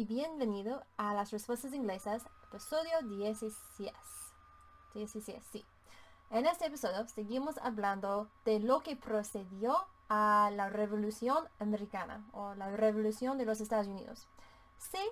[0.00, 3.92] y bienvenido a las respuestas inglesas, episodio 16.
[4.94, 5.62] 16, sí.
[6.30, 9.76] En este episodio seguimos hablando de lo que procedió
[10.08, 14.26] a la Revolución Americana o la Revolución de los Estados Unidos.
[14.78, 15.02] Sé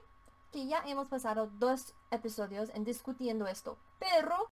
[0.52, 4.50] que ya hemos pasado dos episodios en discutiendo esto, pero,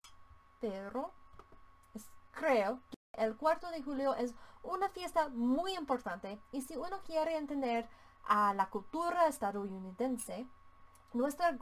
[0.60, 1.12] pero,
[2.32, 7.38] creo que el 4 de julio es una fiesta muy importante y si uno quiere
[7.38, 7.88] entender
[8.26, 10.48] a la cultura estadounidense,
[11.14, 11.58] nuestra,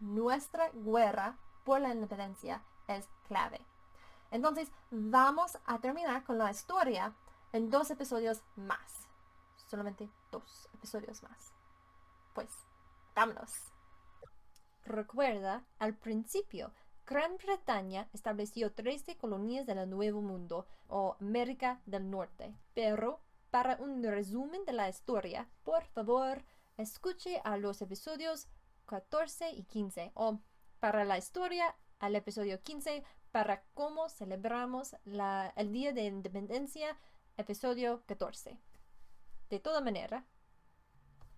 [0.00, 3.60] nuestra guerra por la independencia es clave.
[4.30, 7.14] Entonces, vamos a terminar con la historia
[7.52, 9.08] en dos episodios más.
[9.66, 11.52] Solamente dos episodios más.
[12.34, 12.50] Pues,
[13.14, 13.72] vámonos.
[14.84, 16.72] Recuerda, al principio,
[17.06, 23.20] Gran Bretaña estableció 13 colonias del Nuevo Mundo o América del Norte, pero
[23.50, 26.44] para un resumen de la historia, por favor,
[26.76, 28.48] escuche a los episodios
[28.86, 30.40] 14 y 15 o
[30.78, 36.96] para la historia al episodio 15 para cómo celebramos el Día de Independencia,
[37.36, 38.58] episodio 14.
[39.50, 40.26] De toda manera,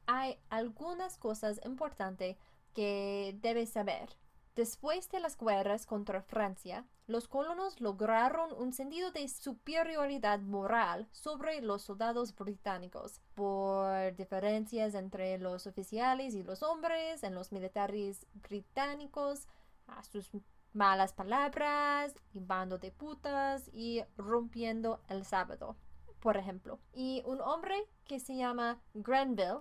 [0.06, 2.36] hay algunas cosas importantes
[2.74, 4.08] que debes saber.
[4.54, 11.62] Después de las guerras contra Francia, los colonos lograron un sentido de superioridad moral sobre
[11.62, 19.48] los soldados británicos por diferencias entre los oficiales y los hombres en los militares británicos,
[19.86, 20.30] a sus
[20.74, 25.76] malas palabras y bando de putas y rompiendo el sábado,
[26.20, 26.78] por ejemplo.
[26.92, 29.60] Y un hombre que se llama Grenville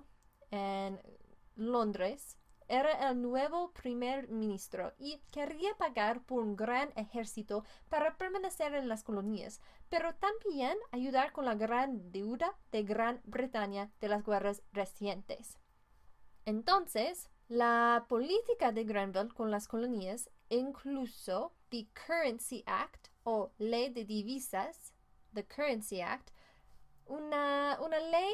[0.52, 1.00] en
[1.56, 2.38] Londres
[2.72, 8.88] era el nuevo primer ministro y quería pagar por un gran ejército para permanecer en
[8.88, 14.64] las colonias, pero también ayudar con la gran deuda de Gran Bretaña de las guerras
[14.72, 15.58] recientes.
[16.46, 24.06] Entonces, la política de Grenville con las colonias, incluso the Currency Act o Ley de
[24.06, 24.94] Divisas,
[25.34, 26.30] the Currency Act,
[27.06, 28.34] una, una ley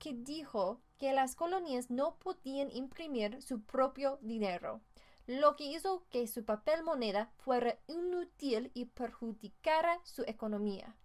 [0.00, 4.80] que dijo que las colonias no podían imprimir su propio dinero,
[5.26, 10.96] lo que hizo que su papel moneda fuera inútil y perjudicara su economía.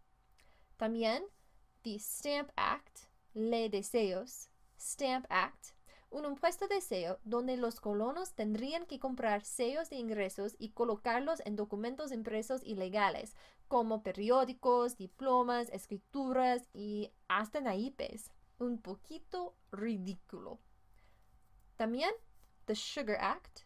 [0.77, 1.23] También,
[1.83, 2.99] the Stamp Act,
[3.33, 5.69] Ley de Sellos, Stamp Act,
[6.11, 11.41] un impuesto de sello donde los colonos tendrían que comprar sellos de ingresos y colocarlos
[11.45, 13.33] en documentos impresos ilegales,
[13.67, 18.29] como periódicos, diplomas, escrituras y hasta naipes
[18.59, 20.59] un poquito ridículo.
[21.75, 22.11] También
[22.65, 23.61] the Sugar Act,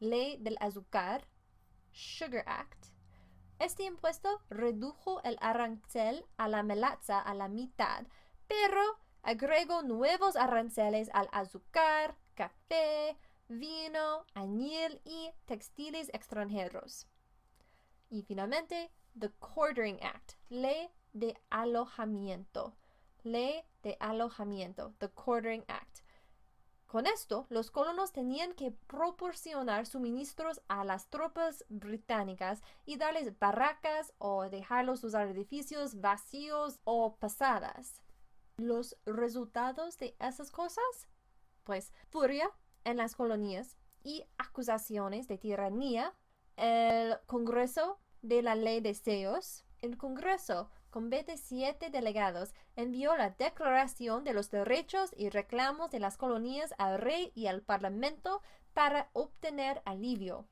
[0.00, 1.28] ley del azúcar,
[1.92, 2.86] Sugar Act.
[3.58, 8.06] Este impuesto redujo el arancel a la melaza a la mitad,
[8.48, 13.18] pero agregó nuevos aranceles al azúcar, café,
[13.48, 17.06] vino, añil y textiles extranjeros.
[18.08, 22.74] Y finalmente, the Quartering Act, ley de alojamiento
[23.24, 26.00] ley de alojamiento, the Quartering Act.
[26.90, 34.12] Con esto, los colonos tenían que proporcionar suministros a las tropas británicas y darles barracas
[34.18, 38.02] o dejarlos usar edificios vacíos o pasadas.
[38.56, 41.08] Los resultados de esas cosas?
[41.62, 42.50] Pues furia
[42.82, 46.12] en las colonias y acusaciones de tiranía,
[46.56, 54.24] el Congreso de la Ley de Seos, el Congreso con 27 delegados, envió la Declaración
[54.24, 58.42] de los Derechos y Reclamos de las Colonias al rey y al Parlamento
[58.74, 60.46] para obtener alivio.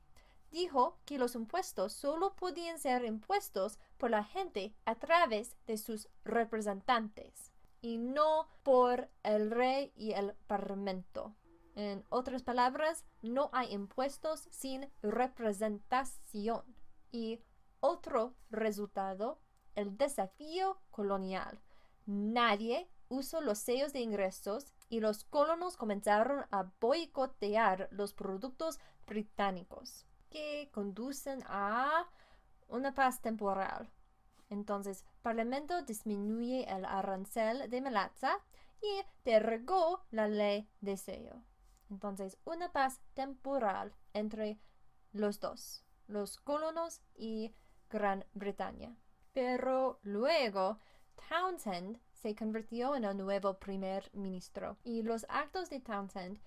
[0.51, 6.09] Dijo que los impuestos solo podían ser impuestos por la gente a través de sus
[6.23, 7.51] representantes
[7.81, 11.35] y no por el rey y el Parlamento.
[11.75, 16.63] En otras palabras, no hay impuestos sin representación.
[17.11, 17.39] Y
[17.79, 19.39] otro resultado
[19.79, 21.59] el desafío colonial.
[22.05, 30.05] Nadie usó los sellos de ingresos y los colonos comenzaron a boicotear los productos británicos
[30.29, 32.07] que conducen a
[32.67, 33.89] una paz temporal.
[34.49, 38.39] Entonces, Parlamento disminuye el arancel de melaza
[38.81, 41.35] y derogó la ley de sello.
[41.89, 44.59] Entonces, una paz temporal entre
[45.11, 47.53] los dos, los colonos y
[47.89, 48.95] Gran Bretaña.
[49.39, 50.77] Pero luego
[51.29, 56.41] Townsend se convirtió en el nuevo primer ministro y los actos de Townsend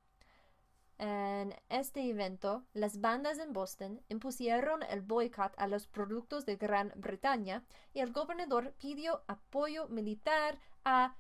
[0.99, 6.93] En este evento, las bandas en Boston impusieron el boicot a los productos de Gran
[6.97, 11.17] Bretaña y el gobernador pidió apoyo militar a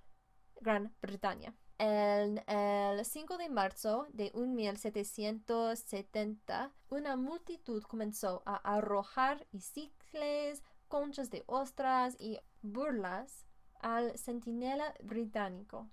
[0.61, 1.55] Gran Bretaña.
[1.79, 11.45] En el 5 de marzo de 1770, una multitud comenzó a arrojar isicles, conchas de
[11.47, 13.47] ostras y burlas
[13.79, 15.89] al centinela británico.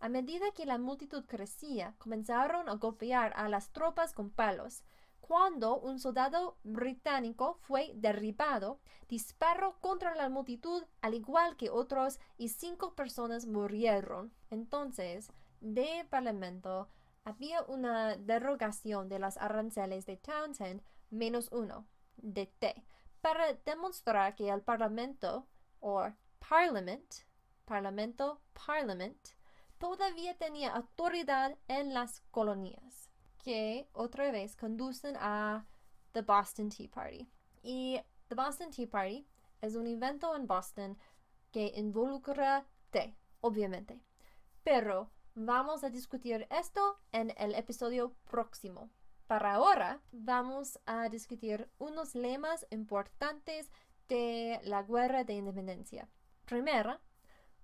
[0.00, 4.84] A medida que la multitud crecía, comenzaron a golpear a las tropas con palos.
[5.20, 8.78] Cuando un soldado británico fue derribado,
[9.08, 14.32] disparó contra la multitud al igual que otros y cinco personas murieron.
[14.50, 16.88] Entonces, de Parlamento
[17.24, 20.80] había una derogación de las aranceles de Townsend
[21.10, 21.86] menos uno
[22.16, 22.84] de T
[23.20, 25.46] para demostrar que el Parlamento
[25.80, 26.06] o
[26.48, 27.14] Parliament,
[27.64, 29.18] Parlamento, Parliament,
[29.78, 33.05] todavía tenía autoridad en las colonias,
[33.46, 35.64] que otra vez conducen a
[36.10, 37.28] The Boston Tea Party.
[37.62, 39.24] Y The Boston Tea Party
[39.60, 40.98] es un evento en Boston
[41.52, 44.00] que involucra té, obviamente.
[44.64, 48.90] Pero vamos a discutir esto en el episodio próximo.
[49.28, 53.70] Para ahora vamos a discutir unos lemas importantes
[54.08, 56.08] de la guerra de independencia.
[56.46, 57.00] Primera,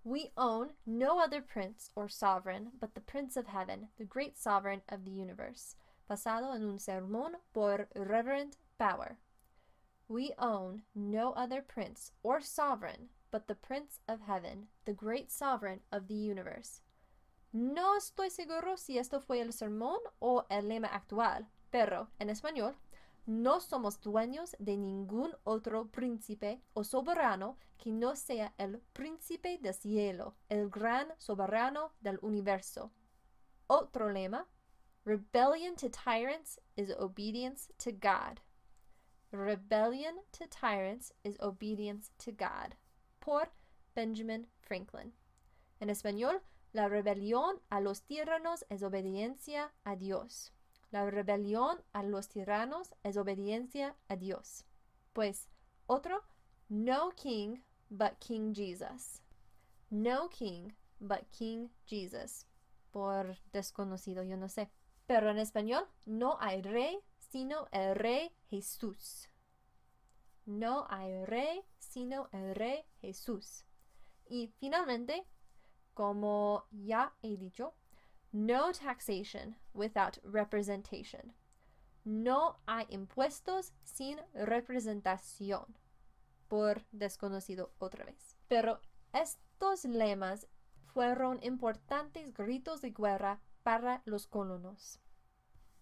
[0.05, 4.83] We own no other prince or sovereign but the Prince of Heaven, the great sovereign
[4.89, 5.77] of the universe,
[6.11, 9.19] basado en un sermón por Reverend Power.
[10.09, 15.81] We own no other prince or sovereign but the Prince of Heaven, the great sovereign
[15.93, 16.81] of the universe.
[17.53, 22.75] No estoy seguro si esto fue el sermón o el lema actual, pero en español
[23.27, 29.75] no somos dueños de ningún otro príncipe o soberano que no sea el príncipe del
[29.75, 32.91] cielo, el gran soberano del universo.
[33.69, 34.47] Otro lema,
[35.05, 38.41] rebellion to tyrants is obedience to God.
[39.31, 42.77] Rebellion to tyrants is obedience to God.
[43.21, 43.53] Por
[43.95, 45.13] Benjamin Franklin.
[45.81, 46.43] En español,
[46.73, 50.53] la rebelión a los tiranos es obediencia a Dios.
[50.93, 54.67] La rebelión a los tiranos es obediencia a Dios.
[55.15, 55.49] Pues
[55.87, 56.23] otro,
[56.69, 59.23] no king but King Jesus.
[59.89, 62.47] No king but King Jesus.
[62.91, 64.71] Por desconocido, yo no sé.
[65.07, 67.01] Pero en español, no hay rey
[67.31, 69.31] sino el rey Jesús.
[70.45, 73.65] No hay rey sino el rey Jesús.
[74.29, 75.27] Y finalmente,
[75.95, 77.73] como ya he dicho,
[78.33, 81.35] no taxation without representation.
[82.05, 85.77] No hay impuestos sin representación.
[86.49, 88.37] Por desconocido otra vez.
[88.49, 88.81] Pero
[89.13, 90.49] estos lemas
[90.93, 94.99] fueron importantes gritos de guerra para los colonos.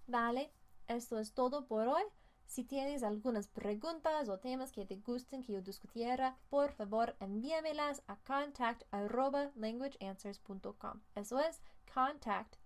[0.06, 0.52] Vale,
[0.87, 2.02] esto es todo por hoy.
[2.44, 8.02] Si tienes algunas preguntas o temas que te gusten que yo discutiera, por favor envíamelas
[8.09, 11.00] a contact@languageanswers.com.
[11.14, 12.56] Eso es contact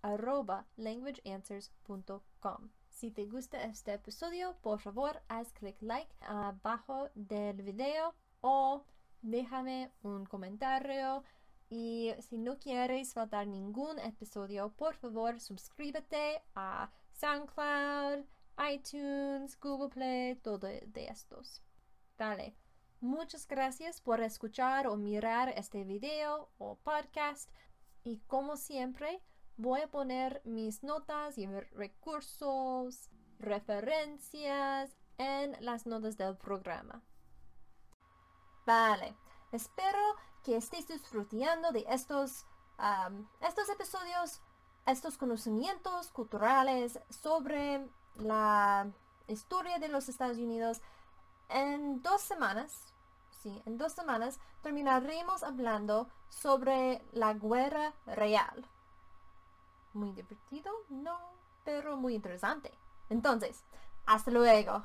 [0.77, 2.69] languageanswers.com.
[2.89, 8.85] Si te gusta este episodio, por favor, haz clic like abajo del video o
[9.21, 11.23] déjame un comentario.
[11.69, 18.25] Y si no quieres faltar ningún episodio, por favor, suscríbete a SoundCloud,
[18.71, 21.61] iTunes, Google Play, todo de estos.
[22.17, 22.55] Dale.
[23.01, 27.51] Muchas gracias por escuchar o mirar este video o podcast.
[28.05, 29.19] Y como siempre,
[29.57, 33.09] voy a poner mis notas y recursos,
[33.39, 37.01] referencias en las notas del programa.
[38.63, 39.17] Vale,
[39.51, 39.99] espero
[40.43, 42.45] que estéis disfrutando de estos,
[43.41, 44.39] estos episodios,
[44.85, 48.87] estos conocimientos culturales sobre la
[49.27, 50.79] historia de los Estados Unidos.
[51.49, 52.93] En dos semanas
[53.65, 58.67] en dos semanas terminaremos hablando sobre la guerra real.
[59.93, 61.17] Muy divertido, no,
[61.63, 62.71] pero muy interesante.
[63.09, 63.63] Entonces,
[64.05, 64.83] hasta luego.